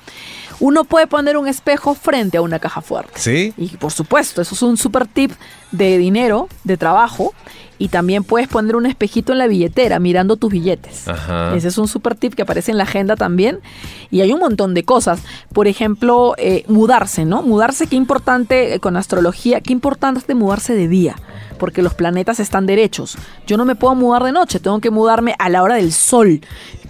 uno 0.60 0.84
puede 0.84 1.08
poner 1.08 1.38
un 1.38 1.48
espejo 1.48 1.96
frente 1.96 2.38
a 2.38 2.42
una 2.42 2.60
caja 2.60 2.82
fuerte. 2.82 3.14
¿Sí? 3.16 3.54
Y 3.58 3.78
por 3.78 3.92
supuesto, 3.92 4.42
eso 4.42 4.56
es 4.56 4.62
un 4.62 4.78
super 4.78 5.08
tip 5.08 5.32
de 5.72 5.98
dinero, 5.98 6.48
de 6.64 6.78
trabajo. 6.78 7.34
Y 7.78 7.90
también 7.90 8.24
puedes 8.24 8.48
poner 8.48 8.78
un 8.78 8.86
espejito 8.86 9.34
en 9.34 9.38
la 9.38 9.48
billetera 9.48 10.00
mirando 10.00 10.38
tus 10.38 10.50
billetes. 10.50 11.10
Ajá. 11.10 11.54
Ese 11.56 11.68
es 11.68 11.78
un 11.78 11.90
super 11.90 12.16
tip 12.16 12.34
que 12.34 12.44
aparece 12.44 12.72
en 12.72 12.78
la 12.78 12.84
agenda 12.84 13.18
también. 13.18 13.60
Y 14.12 14.22
hay 14.22 14.32
un 14.32 14.40
montón 14.40 14.74
de 14.74 14.86
cosas. 14.86 15.20
Por 15.52 15.68
ejemplo, 15.68 16.36
eh, 16.38 16.64
mudarse, 16.70 17.26
¿no? 17.26 17.42
Mudarse, 17.42 17.88
qué 17.88 17.98
importante 17.98 18.76
eh, 18.76 18.80
con 18.80 18.96
astrología, 18.96 19.60
qué 19.60 19.74
importante 19.74 20.22
es 20.22 20.28
de 20.28 20.36
mudarse 20.36 20.74
de 20.74 20.88
día. 20.88 21.18
Porque 21.60 21.82
los 21.82 21.94
planetas 21.94 22.40
están 22.40 22.66
derechos. 22.66 23.18
Yo 23.46 23.58
no 23.58 23.66
me 23.66 23.76
puedo 23.76 23.94
mudar 23.94 24.24
de 24.24 24.32
noche, 24.32 24.62
tengo 24.62 24.80
que 24.80 24.90
mudarme 24.90 25.36
a 25.38 25.50
la 25.50 25.62
hora 25.62 25.76
del 25.76 25.92
sol, 25.92 26.42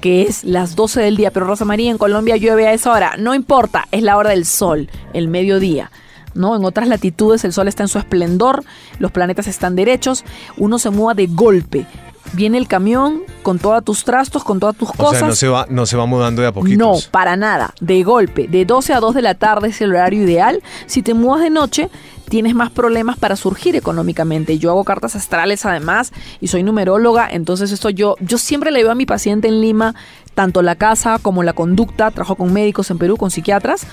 que 0.05 0.21
es 0.21 0.43
las 0.43 0.75
12 0.75 1.01
del 1.01 1.17
día. 1.17 1.31
Pero 1.31 1.47
Rosa 1.47 1.65
María, 1.65 1.89
en 1.89 1.97
Colombia 1.97 2.37
llueve 2.37 2.67
a 2.67 2.73
esa 2.73 2.91
hora. 2.91 3.15
No 3.17 3.33
importa, 3.33 3.87
es 3.89 4.03
la 4.03 4.17
hora 4.17 4.29
del 4.29 4.45
sol, 4.45 4.87
el 5.13 5.27
mediodía. 5.27 5.89
¿no? 6.35 6.55
En 6.55 6.63
otras 6.63 6.87
latitudes 6.87 7.43
el 7.43 7.53
sol 7.53 7.67
está 7.67 7.81
en 7.81 7.87
su 7.87 7.97
esplendor, 7.97 8.63
los 8.99 9.11
planetas 9.11 9.47
están 9.47 9.75
derechos, 9.75 10.23
uno 10.57 10.77
se 10.77 10.91
mueva 10.91 11.15
de 11.15 11.25
golpe. 11.25 11.87
Viene 12.33 12.59
el 12.59 12.67
camión 12.67 13.23
con 13.41 13.57
todos 13.57 13.83
tus 13.83 14.03
trastos, 14.03 14.43
con 14.43 14.59
todas 14.59 14.75
tus 14.75 14.89
O 14.89 14.93
cosas. 14.93 15.17
sea, 15.17 15.27
no 15.27 15.35
se 15.35 15.47
va, 15.47 15.65
no 15.71 15.85
se 15.87 15.97
va 15.97 16.05
mudando 16.05 16.43
de 16.43 16.49
a 16.49 16.51
poquitos. 16.51 16.77
No, 16.77 17.11
para 17.11 17.35
nada. 17.35 17.73
De 17.81 18.03
golpe. 18.03 18.47
De 18.47 18.63
12 18.63 18.93
a 18.93 18.99
2 18.99 19.15
de 19.15 19.21
la 19.23 19.33
tarde 19.33 19.69
es 19.69 19.81
el 19.81 19.89
horario 19.89 20.21
ideal. 20.21 20.61
Si 20.85 21.01
te 21.01 21.15
mudas 21.15 21.41
de 21.41 21.49
noche, 21.49 21.89
tienes 22.29 22.55
más 22.55 22.69
problemas 22.71 23.17
para 23.17 23.35
surgir 23.35 23.75
económicamente. 23.75 24.57
Yo 24.57 24.69
hago 24.71 24.83
cartas 24.83 25.15
astrales 25.15 25.65
además 25.65 26.11
y 26.41 26.47
soy 26.47 26.63
numeróloga. 26.63 27.27
Entonces 27.31 27.71
esto 27.71 27.89
yo, 27.89 28.15
yo 28.19 28.37
siempre 28.37 28.71
le 28.71 28.83
veo 28.83 28.91
a 28.91 28.95
mi 28.95 29.05
paciente 29.05 29.47
en 29.47 29.61
Lima, 29.61 29.95
tanto 30.33 30.61
la 30.61 30.75
casa 30.75 31.19
como 31.21 31.43
la 31.43 31.53
conducta. 31.53 32.11
Trabajo 32.11 32.35
con 32.35 32.51
médicos 32.53 32.89
en 32.91 32.97
Perú, 32.97 33.17
con 33.17 33.31
psiquiatras. 33.31 33.85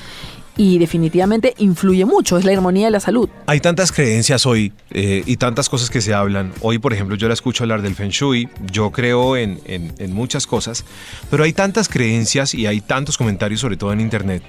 Y 0.54 0.76
definitivamente 0.78 1.54
influye 1.56 2.04
mucho. 2.04 2.36
Es 2.36 2.44
la 2.44 2.52
armonía 2.52 2.84
de 2.86 2.90
la 2.90 3.00
salud. 3.00 3.30
Hay 3.46 3.60
tantas 3.60 3.90
creencias 3.90 4.44
hoy 4.44 4.70
eh, 4.90 5.22
y 5.24 5.38
tantas 5.38 5.70
cosas 5.70 5.88
que 5.88 6.02
se 6.02 6.12
hablan. 6.12 6.52
Hoy, 6.60 6.78
por 6.78 6.92
ejemplo, 6.92 7.16
yo 7.16 7.26
la 7.26 7.32
escucho 7.32 7.64
hablar 7.64 7.80
del 7.80 7.94
Feng 7.94 8.10
Shui, 8.10 8.50
yo 8.70 8.90
creo 8.90 9.38
en, 9.38 9.60
en- 9.64 9.94
en 9.96 10.12
muchas 10.12 10.46
cosas, 10.46 10.84
pero 11.30 11.44
hay 11.44 11.54
tantas 11.54 11.88
creencias 11.88 12.52
y 12.54 12.66
hay 12.66 12.82
tantos 12.82 13.16
comentarios, 13.16 13.60
sobre 13.62 13.78
todo 13.78 13.94
en 13.94 14.00
Internet, 14.02 14.42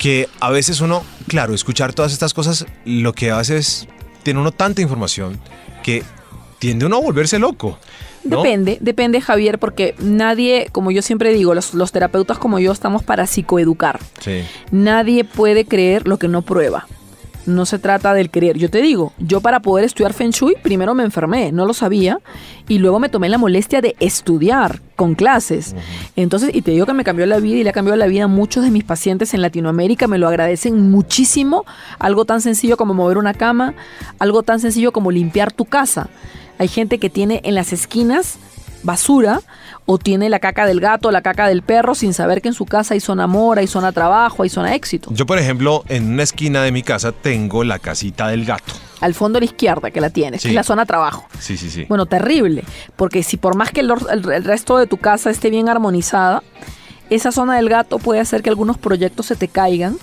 que 0.00 0.30
a 0.40 0.48
veces 0.48 0.80
uno, 0.80 1.04
claro, 1.28 1.52
escuchar 1.52 1.92
todas 1.92 2.14
estas 2.14 2.32
cosas, 2.32 2.64
lo 2.86 3.12
que 3.12 3.30
hace 3.30 3.58
es, 3.58 3.86
tiene 4.22 4.40
uno 4.40 4.50
tanta 4.50 4.80
información 4.80 5.38
que 5.82 6.02
tiende 6.58 6.86
uno 6.86 6.96
a 6.96 7.00
volverse 7.00 7.38
loco. 7.38 7.78
¿no? 8.24 8.38
Depende, 8.38 8.78
depende 8.80 9.20
Javier, 9.20 9.58
porque 9.58 9.94
nadie, 9.98 10.68
como 10.72 10.90
yo 10.90 11.02
siempre 11.02 11.34
digo, 11.34 11.54
los, 11.54 11.74
los 11.74 11.92
terapeutas 11.92 12.38
como 12.38 12.58
yo 12.58 12.72
estamos 12.72 13.02
para 13.02 13.26
psicoeducar. 13.26 14.00
Sí. 14.20 14.42
Nadie 14.70 15.24
puede 15.24 15.66
creer 15.66 16.08
lo 16.08 16.18
que 16.18 16.28
no 16.28 16.40
prueba. 16.40 16.86
No 17.46 17.66
se 17.66 17.78
trata 17.78 18.14
del 18.14 18.30
creer. 18.30 18.58
Yo 18.58 18.70
te 18.70 18.82
digo, 18.82 19.12
yo 19.18 19.40
para 19.40 19.60
poder 19.60 19.84
estudiar 19.84 20.12
Feng 20.12 20.30
Shui, 20.30 20.56
primero 20.62 20.94
me 20.94 21.04
enfermé, 21.04 21.52
no 21.52 21.66
lo 21.66 21.72
sabía, 21.72 22.20
y 22.68 22.78
luego 22.78 23.00
me 23.00 23.08
tomé 23.08 23.28
la 23.28 23.38
molestia 23.38 23.80
de 23.80 23.96
estudiar 23.98 24.80
con 24.94 25.14
clases. 25.14 25.74
Entonces, 26.16 26.50
y 26.54 26.62
te 26.62 26.72
digo 26.72 26.86
que 26.86 26.92
me 26.92 27.04
cambió 27.04 27.24
la 27.26 27.38
vida 27.38 27.56
y 27.56 27.64
le 27.64 27.70
ha 27.70 27.72
cambiado 27.72 27.96
la 27.96 28.06
vida 28.06 28.24
a 28.24 28.28
muchos 28.28 28.62
de 28.62 28.70
mis 28.70 28.84
pacientes 28.84 29.32
en 29.32 29.42
Latinoamérica, 29.42 30.06
me 30.06 30.18
lo 30.18 30.28
agradecen 30.28 30.90
muchísimo. 30.90 31.64
Algo 31.98 32.24
tan 32.24 32.40
sencillo 32.40 32.76
como 32.76 32.94
mover 32.94 33.16
una 33.16 33.34
cama, 33.34 33.74
algo 34.18 34.42
tan 34.42 34.60
sencillo 34.60 34.92
como 34.92 35.10
limpiar 35.10 35.52
tu 35.52 35.64
casa. 35.64 36.10
Hay 36.58 36.68
gente 36.68 36.98
que 36.98 37.08
tiene 37.08 37.40
en 37.44 37.54
las 37.54 37.72
esquinas 37.72 38.38
basura 38.82 39.40
o 39.86 39.98
tiene 39.98 40.28
la 40.28 40.38
caca 40.38 40.66
del 40.66 40.80
gato, 40.80 41.10
la 41.10 41.22
caca 41.22 41.48
del 41.48 41.62
perro, 41.62 41.94
sin 41.94 42.14
saber 42.14 42.40
que 42.42 42.48
en 42.48 42.54
su 42.54 42.64
casa 42.66 42.94
hay 42.94 43.00
zona 43.00 43.24
amor, 43.24 43.58
hay 43.58 43.66
zona 43.66 43.92
trabajo, 43.92 44.42
hay 44.42 44.48
zona 44.48 44.74
éxito. 44.74 45.10
Yo, 45.12 45.26
por 45.26 45.38
ejemplo, 45.38 45.84
en 45.88 46.12
una 46.12 46.22
esquina 46.22 46.62
de 46.62 46.72
mi 46.72 46.82
casa 46.82 47.12
tengo 47.12 47.64
la 47.64 47.78
casita 47.78 48.28
del 48.28 48.44
gato. 48.44 48.72
Al 49.00 49.14
fondo 49.14 49.38
a 49.38 49.40
la 49.40 49.46
izquierda 49.46 49.90
que 49.90 50.00
la 50.00 50.10
tienes, 50.10 50.42
Sí. 50.42 50.48
que 50.48 50.52
es 50.52 50.56
la 50.56 50.62
zona 50.62 50.86
trabajo. 50.86 51.26
Sí, 51.38 51.56
sí, 51.56 51.70
sí. 51.70 51.86
Bueno, 51.88 52.06
terrible, 52.06 52.64
porque 52.96 53.22
si 53.22 53.36
por 53.36 53.54
más 53.56 53.70
que 53.70 53.80
el- 53.80 53.92
el 54.10 54.44
resto 54.44 54.76
de 54.78 54.86
tu 54.86 54.96
casa 54.98 55.30
esté 55.30 55.50
bien 55.50 55.68
armonizada, 55.68 56.42
esa 57.08 57.32
zona 57.32 57.56
del 57.56 57.68
gato 57.68 57.98
puede 57.98 58.20
hacer 58.20 58.42
que 58.42 58.50
algunos 58.50 58.78
proyectos 58.78 59.26
se 59.26 59.36
te 59.36 59.48
caigan, 59.48 59.96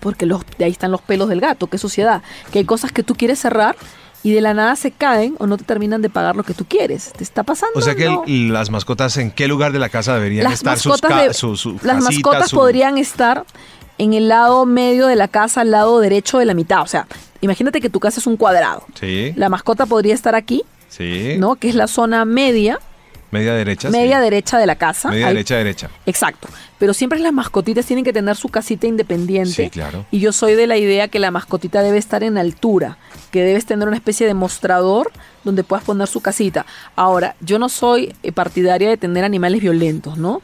porque 0.00 0.26
los, 0.26 0.42
de 0.58 0.64
ahí 0.64 0.70
están 0.72 0.90
los 0.90 1.00
pelos 1.02 1.28
del 1.28 1.40
gato, 1.40 1.66
qué 1.68 1.78
suciedad, 1.78 2.22
que 2.52 2.60
hay 2.60 2.64
cosas 2.64 2.92
que 2.92 3.02
tú 3.02 3.14
quieres 3.14 3.38
cerrar 3.38 3.76
y 4.24 4.32
de 4.32 4.40
la 4.40 4.52
nada 4.54 4.74
se 4.74 4.90
caen 4.90 5.36
o 5.38 5.46
no 5.46 5.56
te 5.56 5.62
terminan 5.64 6.02
de 6.02 6.10
pagar 6.10 6.34
lo 6.34 6.42
que 6.42 6.54
tú 6.54 6.64
quieres. 6.64 7.12
¿Te 7.12 7.22
está 7.22 7.44
pasando? 7.44 7.78
o 7.78 7.82
sea 7.82 7.94
que 7.94 8.08
el- 8.26 8.52
las 8.52 8.70
mascotas, 8.70 9.16
¿en 9.18 9.30
qué 9.30 9.46
lugar 9.46 9.70
de 9.72 9.78
la 9.78 9.88
casa 9.90 10.14
deberían 10.14 10.42
las 10.44 10.54
estar 10.54 10.76
sus 10.78 11.00
de- 11.00 11.32
su- 11.34 11.56
su 11.56 11.72
las 11.74 11.80
casita, 11.82 12.00
mascotas 12.10 12.50
su- 12.50 12.56
podrían 12.56 12.98
estar 12.98 13.44
en 13.98 14.12
el 14.14 14.26
lado 14.28 14.66
medio 14.66 15.06
de 15.06 15.14
la 15.14 15.28
casa, 15.28 15.60
al 15.60 15.70
lado 15.70 16.00
derecho 16.00 16.38
de 16.40 16.46
la 16.46 16.54
mitad. 16.54 16.82
O 16.82 16.86
sea, 16.88 17.06
imagínate 17.42 17.80
que 17.80 17.88
tu 17.90 18.00
casa 18.00 18.18
es 18.18 18.26
un 18.26 18.36
cuadrado. 18.36 18.84
Sí, 18.98 19.32
La 19.36 19.48
mascota 19.48 19.86
podría 19.86 20.14
estar 20.14 20.34
aquí, 20.34 20.64
sí. 20.88 21.36
¿no? 21.38 21.54
Que 21.56 21.68
es 21.68 21.76
la 21.76 21.86
zona 21.86 22.24
media, 22.24 22.80
Media 23.34 23.52
derecha. 23.54 23.90
media 23.90 24.18
sí. 24.18 24.22
derecha 24.24 24.58
de 24.58 24.66
la 24.66 24.76
casa. 24.76 25.10
Media 25.10 25.26
Ahí- 25.26 25.34
derecha, 25.34 25.56
derecha. 25.56 25.90
Exacto. 26.06 26.48
Pero 26.78 26.94
siempre 26.94 27.18
las 27.18 27.32
mascotitas 27.32 27.84
tienen 27.86 28.04
que 28.04 28.12
tener 28.12 28.36
su 28.36 28.48
casita 28.48 28.86
independiente. 28.86 29.50
Sí, 29.64 29.70
claro. 29.70 30.06
Y 30.10 30.20
yo 30.20 30.32
soy 30.32 30.54
de 30.54 30.66
la 30.66 30.76
idea 30.76 31.08
que 31.08 31.18
la 31.18 31.30
mascotita 31.30 31.82
debe 31.82 31.98
estar 31.98 32.22
en 32.22 32.38
altura, 32.38 32.98
que 33.30 33.42
debes 33.42 33.66
tener 33.66 33.86
una 33.88 33.96
especie 33.96 34.26
de 34.26 34.34
mostrador 34.34 35.10
donde 35.44 35.64
puedas 35.64 35.84
poner 35.84 36.08
su 36.08 36.20
casita. 36.20 36.64
Ahora, 36.96 37.36
yo 37.40 37.58
no 37.58 37.68
soy 37.68 38.14
eh, 38.22 38.32
partidaria 38.32 38.88
de 38.88 38.96
tener 38.96 39.24
animales 39.24 39.60
violentos, 39.60 40.16
¿no? 40.16 40.40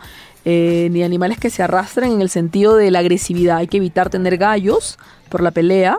Eh, 0.47 0.89
ni 0.91 1.03
animales 1.03 1.39
que 1.39 1.51
se 1.51 1.63
arrastren 1.63 2.13
en 2.13 2.23
el 2.23 2.31
sentido 2.31 2.75
de 2.77 2.91
la 2.91 3.01
agresividad. 3.01 3.59
Hay 3.59 3.67
que 3.69 3.77
evitar 3.77 4.09
tener 4.09 4.39
gallos 4.39 4.99
por 5.29 5.43
la 5.43 5.51
pelea. 5.51 5.99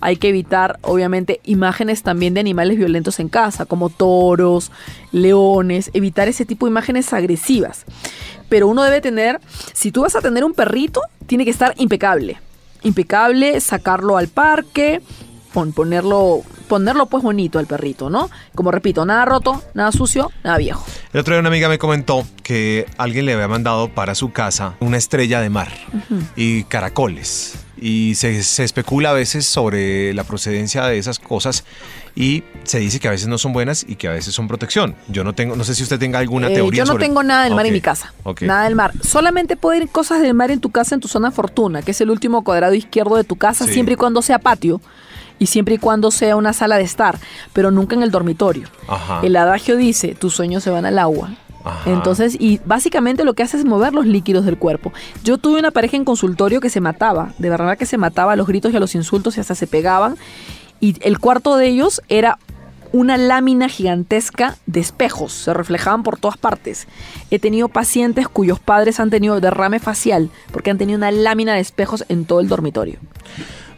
Hay 0.00 0.16
que 0.16 0.28
evitar, 0.28 0.78
obviamente, 0.82 1.40
imágenes 1.44 2.02
también 2.04 2.32
de 2.34 2.40
animales 2.40 2.78
violentos 2.78 3.18
en 3.18 3.28
casa, 3.28 3.66
como 3.66 3.90
toros, 3.90 4.70
leones, 5.12 5.90
evitar 5.92 6.28
ese 6.28 6.46
tipo 6.46 6.66
de 6.66 6.70
imágenes 6.70 7.12
agresivas. 7.12 7.84
Pero 8.48 8.68
uno 8.68 8.82
debe 8.82 9.00
tener, 9.00 9.40
si 9.72 9.90
tú 9.92 10.02
vas 10.02 10.14
a 10.16 10.20
tener 10.20 10.44
un 10.44 10.54
perrito, 10.54 11.02
tiene 11.26 11.44
que 11.44 11.50
estar 11.50 11.74
impecable. 11.76 12.38
Impecable, 12.82 13.60
sacarlo 13.60 14.16
al 14.16 14.28
parque, 14.28 15.02
pon- 15.52 15.72
ponerlo, 15.72 16.42
ponerlo 16.70 17.06
pues 17.06 17.22
bonito 17.24 17.58
al 17.58 17.66
perrito, 17.66 18.08
¿no? 18.08 18.30
Como 18.54 18.70
repito, 18.70 19.04
nada 19.04 19.24
roto, 19.24 19.60
nada 19.74 19.90
sucio, 19.92 20.30
nada 20.44 20.56
viejo. 20.56 20.84
El 21.12 21.20
otro 21.20 21.34
día 21.34 21.40
una 21.40 21.48
amiga 21.48 21.68
me 21.68 21.78
comentó 21.78 22.24
que 22.44 22.86
alguien 22.96 23.26
le 23.26 23.34
había 23.34 23.48
mandado 23.48 23.88
para 23.88 24.14
su 24.14 24.30
casa 24.32 24.76
una 24.80 24.96
estrella 24.96 25.40
de 25.40 25.50
mar 25.50 25.68
y 26.36 26.62
caracoles. 26.64 27.56
Y 27.82 28.14
se, 28.14 28.42
se 28.42 28.62
especula 28.62 29.10
a 29.10 29.12
veces 29.14 29.46
sobre 29.46 30.12
la 30.14 30.22
procedencia 30.24 30.84
de 30.84 30.98
esas 30.98 31.18
cosas 31.18 31.64
y 32.14 32.44
se 32.64 32.78
dice 32.78 33.00
que 33.00 33.08
a 33.08 33.10
veces 33.10 33.26
no 33.26 33.38
son 33.38 33.52
buenas 33.54 33.86
y 33.88 33.96
que 33.96 34.06
a 34.06 34.10
veces 34.12 34.34
son 34.34 34.48
protección. 34.48 34.94
Yo 35.08 35.24
no 35.24 35.32
tengo, 35.34 35.56
no 35.56 35.64
sé 35.64 35.74
si 35.74 35.82
usted 35.82 35.98
tenga 35.98 36.18
alguna 36.18 36.48
Eh, 36.50 36.54
teoría 36.54 36.78
yo 36.78 36.84
no 36.84 36.92
sobre- 36.92 37.06
tengo 37.06 37.22
nada 37.22 37.44
del 37.44 37.54
mar 37.54 37.64
en 37.66 37.72
Ok, 37.72 37.74
mi 37.74 37.80
casa. 37.80 38.12
ok. 38.24 38.42
Nada 38.42 38.64
del 38.64 38.74
mar. 38.76 38.92
Solamente 39.02 39.56
pueden 39.56 39.84
ir 39.84 39.88
cosas 39.88 40.20
del 40.20 40.34
mar 40.34 40.50
en 40.50 40.60
tu 40.60 40.70
casa, 40.70 40.94
en 40.94 41.00
tu 41.00 41.08
zona 41.08 41.30
fortuna, 41.30 41.80
que 41.82 41.92
es 41.92 42.00
el 42.02 42.10
último 42.10 42.44
cuadrado 42.44 42.74
izquierdo 42.74 43.16
de 43.16 43.24
tu 43.24 43.36
casa, 43.36 43.64
Sí. 43.66 43.72
siempre 43.72 43.94
y 43.94 43.96
cuando 43.96 44.20
sea 44.20 44.38
patio 44.38 44.80
y 45.40 45.46
siempre 45.46 45.74
y 45.74 45.78
cuando 45.78 46.12
sea 46.12 46.36
una 46.36 46.52
sala 46.52 46.76
de 46.76 46.84
estar, 46.84 47.18
pero 47.52 47.72
nunca 47.72 47.96
en 47.96 48.04
el 48.04 48.12
dormitorio. 48.12 48.68
Ajá. 48.86 49.20
El 49.24 49.34
adagio 49.34 49.76
dice, 49.76 50.14
tus 50.14 50.34
sueños 50.34 50.62
se 50.62 50.70
van 50.70 50.86
al 50.86 50.98
agua. 51.00 51.30
Ajá. 51.64 51.90
Entonces, 51.90 52.36
y 52.38 52.60
básicamente 52.64 53.24
lo 53.24 53.34
que 53.34 53.42
hace 53.42 53.56
es 53.56 53.64
mover 53.64 53.94
los 53.94 54.06
líquidos 54.06 54.44
del 54.44 54.58
cuerpo. 54.58 54.92
Yo 55.24 55.38
tuve 55.38 55.58
una 55.58 55.72
pareja 55.72 55.96
en 55.96 56.04
consultorio 56.04 56.60
que 56.60 56.70
se 56.70 56.80
mataba, 56.80 57.32
de 57.38 57.50
verdad 57.50 57.76
que 57.76 57.86
se 57.86 57.98
mataba 57.98 58.34
a 58.34 58.36
los 58.36 58.46
gritos 58.46 58.72
y 58.72 58.76
a 58.76 58.80
los 58.80 58.94
insultos 58.94 59.36
y 59.36 59.40
hasta 59.40 59.54
se 59.54 59.66
pegaban. 59.66 60.16
Y 60.78 60.96
el 61.00 61.18
cuarto 61.18 61.56
de 61.56 61.68
ellos 61.68 62.02
era 62.08 62.38
una 62.92 63.16
lámina 63.16 63.68
gigantesca 63.68 64.56
de 64.66 64.80
espejos, 64.80 65.32
se 65.32 65.54
reflejaban 65.54 66.02
por 66.02 66.18
todas 66.18 66.36
partes. 66.36 66.86
He 67.30 67.38
tenido 67.38 67.68
pacientes 67.68 68.28
cuyos 68.28 68.58
padres 68.58 69.00
han 69.00 69.10
tenido 69.10 69.40
derrame 69.40 69.78
facial 69.78 70.30
porque 70.52 70.70
han 70.70 70.78
tenido 70.78 70.98
una 70.98 71.10
lámina 71.10 71.54
de 71.54 71.60
espejos 71.60 72.04
en 72.08 72.24
todo 72.24 72.40
el 72.40 72.48
dormitorio. 72.48 72.98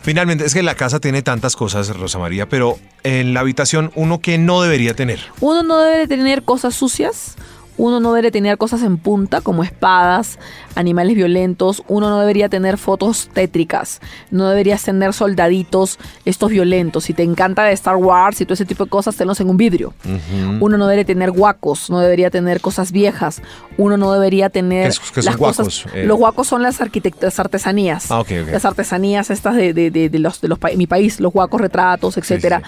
Finalmente, 0.03 0.45
es 0.45 0.53
que 0.53 0.65
la 0.65 0.75
casa 0.75 0.99
tiene 0.99 1.23
tantas 1.23 1.55
cosas, 1.55 1.89
Rosa 1.97 2.19
María, 2.19 2.49
pero 2.49 2.77
en 3.05 3.35
la 3.35 3.41
habitación 3.41 3.93
uno 3.95 4.21
que 4.21 4.37
no 4.37 4.61
debería 4.61 4.95
tener. 4.95 5.21
Uno 5.41 5.63
no 5.63 5.81
debe 5.81 6.09
tener 6.09 6.43
cosas 6.43 6.75
sucias, 6.75 7.37
uno 7.79 8.01
no 8.01 8.13
debe 8.13 8.31
tener 8.31 8.59
cosas 8.59 8.83
en 8.83 8.99
punta 8.99 9.41
como 9.41 9.65
espadas, 9.65 10.39
animales 10.75 11.17
violentos, 11.17 11.83
uno 11.89 12.11
no 12.11 12.21
debería 12.21 12.49
tener 12.49 12.79
fotos 12.79 13.31
tétricas, 13.33 14.01
no 14.31 14.49
deberías 14.49 14.83
tener 14.83 15.13
soldaditos 15.13 15.99
estos 16.25 16.51
violentos. 16.51 17.05
Si 17.05 17.15
te 17.15 17.23
encanta 17.23 17.65
de 17.65 17.73
Star 17.73 17.97
Wars 17.97 18.41
y 18.41 18.45
todo 18.45 18.55
ese 18.55 18.65
tipo 18.67 18.85
de 18.85 18.91
cosas, 18.91 19.17
tenlos 19.17 19.41
en 19.41 19.49
un 19.49 19.57
vidrio. 19.57 19.95
Uno 20.61 20.77
no 20.77 20.87
debería 20.87 21.05
tener 21.05 21.31
guacos, 21.31 21.89
no 21.91 21.99
debería 22.01 22.31
tener 22.31 22.61
cosas 22.61 22.93
viejas, 22.93 23.41
uno 23.79 23.97
no 23.97 24.13
debería 24.13 24.51
tener... 24.51 24.85
¿Qué 24.85 24.89
es- 24.89 24.97
son 24.97 25.25
las 25.25 25.37
cosas- 25.37 25.57
guacos? 25.85 25.87
Eh. 25.95 26.05
Los 26.05 26.19
guacos 26.19 26.47
son 26.47 26.63
las, 26.63 26.79
las 27.21 27.41
artesanías. 27.41 28.11
Ah. 28.11 28.21
Las 28.53 28.65
artesanías 28.65 29.31
estas 29.31 29.57
de, 29.57 29.73
de- 29.73 29.91
de- 29.91 30.09
de 30.11 30.19
los, 30.19 30.41
de 30.41 30.49
los 30.49 30.59
pa- 30.59 30.71
mi 30.77 30.87
país, 30.87 31.21
los 31.21 31.33
guacos 31.33 31.61
retratos, 31.61 32.17
etcétera. 32.19 32.63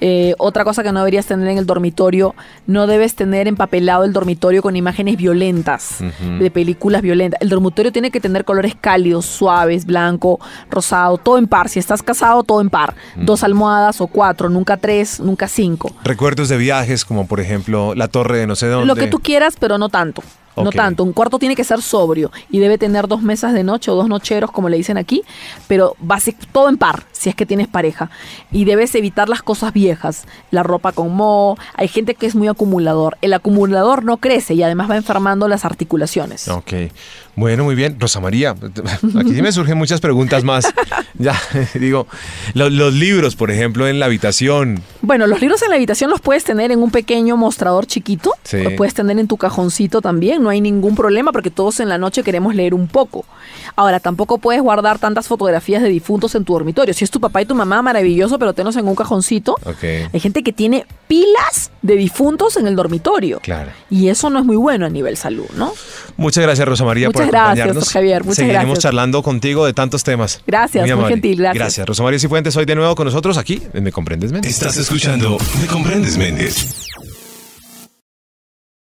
Eh, 0.00 0.34
otra 0.38 0.64
cosa 0.64 0.82
que 0.82 0.90
no 0.92 0.98
deberías 1.00 1.26
tener 1.26 1.48
en 1.48 1.58
el 1.58 1.66
dormitorio, 1.66 2.34
no 2.66 2.86
debes 2.86 3.14
tener 3.14 3.46
empapelado 3.48 4.04
el 4.04 4.12
dormitorio 4.12 4.47
con 4.62 4.76
imágenes 4.76 5.16
violentas, 5.16 5.98
de 6.38 6.50
películas 6.50 7.02
violentas. 7.02 7.40
El 7.40 7.48
dormitorio 7.48 7.92
tiene 7.92 8.10
que 8.10 8.20
tener 8.20 8.44
colores 8.44 8.74
cálidos, 8.80 9.26
suaves, 9.26 9.84
blanco, 9.84 10.40
rosado, 10.70 11.18
todo 11.18 11.38
en 11.38 11.46
par. 11.46 11.68
Si 11.68 11.78
estás 11.78 12.02
casado, 12.02 12.42
todo 12.42 12.60
en 12.60 12.70
par. 12.70 12.94
Dos 13.16 13.44
almohadas 13.44 14.00
o 14.00 14.06
cuatro, 14.06 14.48
nunca 14.48 14.76
tres, 14.76 15.20
nunca 15.20 15.48
cinco. 15.48 15.90
Recuerdos 16.04 16.48
de 16.48 16.56
viajes, 16.56 17.04
como 17.04 17.26
por 17.26 17.40
ejemplo 17.40 17.94
la 17.94 18.08
torre 18.08 18.38
de 18.38 18.46
no 18.46 18.56
sé 18.56 18.66
dónde. 18.66 18.86
Lo 18.86 18.96
que 18.96 19.06
tú 19.06 19.20
quieras, 19.20 19.56
pero 19.58 19.78
no 19.78 19.88
tanto. 19.88 20.22
No 20.64 20.70
tanto. 20.70 21.04
Un 21.04 21.12
cuarto 21.12 21.38
tiene 21.38 21.56
que 21.56 21.64
ser 21.64 21.82
sobrio 21.82 22.30
y 22.50 22.58
debe 22.58 22.78
tener 22.78 23.08
dos 23.08 23.22
mesas 23.22 23.52
de 23.52 23.64
noche 23.64 23.90
o 23.90 23.94
dos 23.94 24.08
nocheros, 24.08 24.50
como 24.50 24.68
le 24.68 24.76
dicen 24.76 24.98
aquí, 24.98 25.22
pero 25.66 25.96
basic, 26.00 26.36
todo 26.52 26.68
en 26.68 26.76
par, 26.76 27.04
si 27.12 27.28
es 27.28 27.34
que 27.34 27.46
tienes 27.46 27.68
pareja. 27.68 28.10
Y 28.50 28.64
debes 28.64 28.94
evitar 28.94 29.28
las 29.28 29.42
cosas 29.42 29.72
viejas, 29.72 30.24
la 30.50 30.62
ropa 30.62 30.92
con 30.92 31.14
moho. 31.14 31.56
Hay 31.74 31.88
gente 31.88 32.14
que 32.14 32.26
es 32.26 32.34
muy 32.34 32.48
acumulador. 32.48 33.18
El 33.22 33.32
acumulador 33.32 34.04
no 34.04 34.18
crece 34.18 34.54
y 34.54 34.62
además 34.62 34.90
va 34.90 34.96
enfermando 34.96 35.48
las 35.48 35.64
articulaciones. 35.64 36.48
Ok. 36.48 36.72
Bueno, 37.38 37.62
muy 37.62 37.76
bien. 37.76 37.96
Rosa 38.00 38.18
María, 38.18 38.50
aquí 38.50 39.32
sí 39.32 39.42
me 39.42 39.52
surgen 39.52 39.78
muchas 39.78 40.00
preguntas 40.00 40.42
más. 40.42 40.66
Ya, 41.20 41.36
digo, 41.74 42.06
lo- 42.54 42.70
los, 42.70 42.94
libros, 42.94 43.34
por 43.34 43.50
ejemplo, 43.50 43.88
en 43.88 43.98
la 43.98 44.06
habitación. 44.06 44.80
Bueno, 45.02 45.26
los 45.26 45.40
libros 45.40 45.60
en 45.62 45.70
la 45.70 45.74
habitación 45.74 46.10
los 46.10 46.20
puedes 46.20 46.44
tener 46.44 46.70
en 46.70 46.80
un 46.80 46.92
pequeño 46.92 47.36
mostrador 47.36 47.86
chiquito. 47.86 48.34
Sí. 48.44 48.58
Los 48.62 48.74
puedes 48.74 48.94
tener 48.94 49.18
en 49.18 49.26
tu 49.26 49.36
cajoncito 49.36 50.00
también. 50.00 50.44
No 50.44 50.48
hay 50.48 50.60
ningún 50.60 50.94
problema 50.94 51.32
porque 51.32 51.50
todos 51.50 51.80
en 51.80 51.88
la 51.88 51.98
noche 51.98 52.22
queremos 52.22 52.54
leer 52.54 52.72
un 52.72 52.86
poco. 52.86 53.24
Ahora, 53.74 53.98
tampoco 53.98 54.38
puedes 54.38 54.62
guardar 54.62 55.00
tantas 55.00 55.26
fotografías 55.26 55.82
de 55.82 55.88
difuntos 55.88 56.36
en 56.36 56.44
tu 56.44 56.52
dormitorio. 56.52 56.94
Si 56.94 57.02
es 57.02 57.10
tu 57.10 57.18
papá 57.20 57.42
y 57.42 57.46
tu 57.46 57.56
mamá, 57.56 57.82
maravilloso, 57.82 58.38
pero 58.38 58.52
tenlos 58.52 58.76
en 58.76 58.86
un 58.86 58.94
cajoncito. 58.94 59.56
Hay 60.12 60.20
gente 60.20 60.44
que 60.44 60.52
tiene 60.52 60.86
pilas 61.08 61.72
de 61.82 61.96
difuntos 61.96 62.56
en 62.56 62.68
el 62.68 62.76
dormitorio. 62.76 63.40
Claro. 63.40 63.70
Y 63.90 64.08
eso 64.08 64.30
no 64.30 64.38
es 64.38 64.44
muy 64.44 64.56
bueno 64.56 64.86
a 64.86 64.88
nivel 64.88 65.16
salud, 65.16 65.46
¿no? 65.56 65.72
Muchas 66.16 66.44
gracias, 66.44 66.68
Rosa 66.68 66.84
María, 66.84 67.10
por 67.10 67.27
gracias. 67.30 67.92
Javier, 67.92 68.22
muchas 68.24 68.36
Seguiremos 68.36 68.64
gracias. 68.66 68.82
charlando 68.82 69.22
contigo 69.22 69.66
de 69.66 69.72
tantos 69.72 70.04
temas. 70.04 70.40
Gracias, 70.46 70.82
muy 70.82 70.90
amable. 70.90 71.14
gentil, 71.14 71.38
gracias. 71.38 71.58
Gracias. 71.58 71.86
Rosa 71.86 72.02
María 72.02 72.18
Cifuentes, 72.18 72.56
hoy 72.56 72.64
de 72.64 72.74
nuevo 72.74 72.94
con 72.94 73.06
nosotros 73.06 73.38
aquí 73.38 73.62
en 73.72 73.84
Me 73.84 73.92
Comprendes 73.92 74.32
Méndez. 74.32 74.50
Estás 74.52 74.76
escuchando 74.76 75.38
Me 75.60 75.66
Comprendes 75.66 76.16
Méndez. 76.16 76.88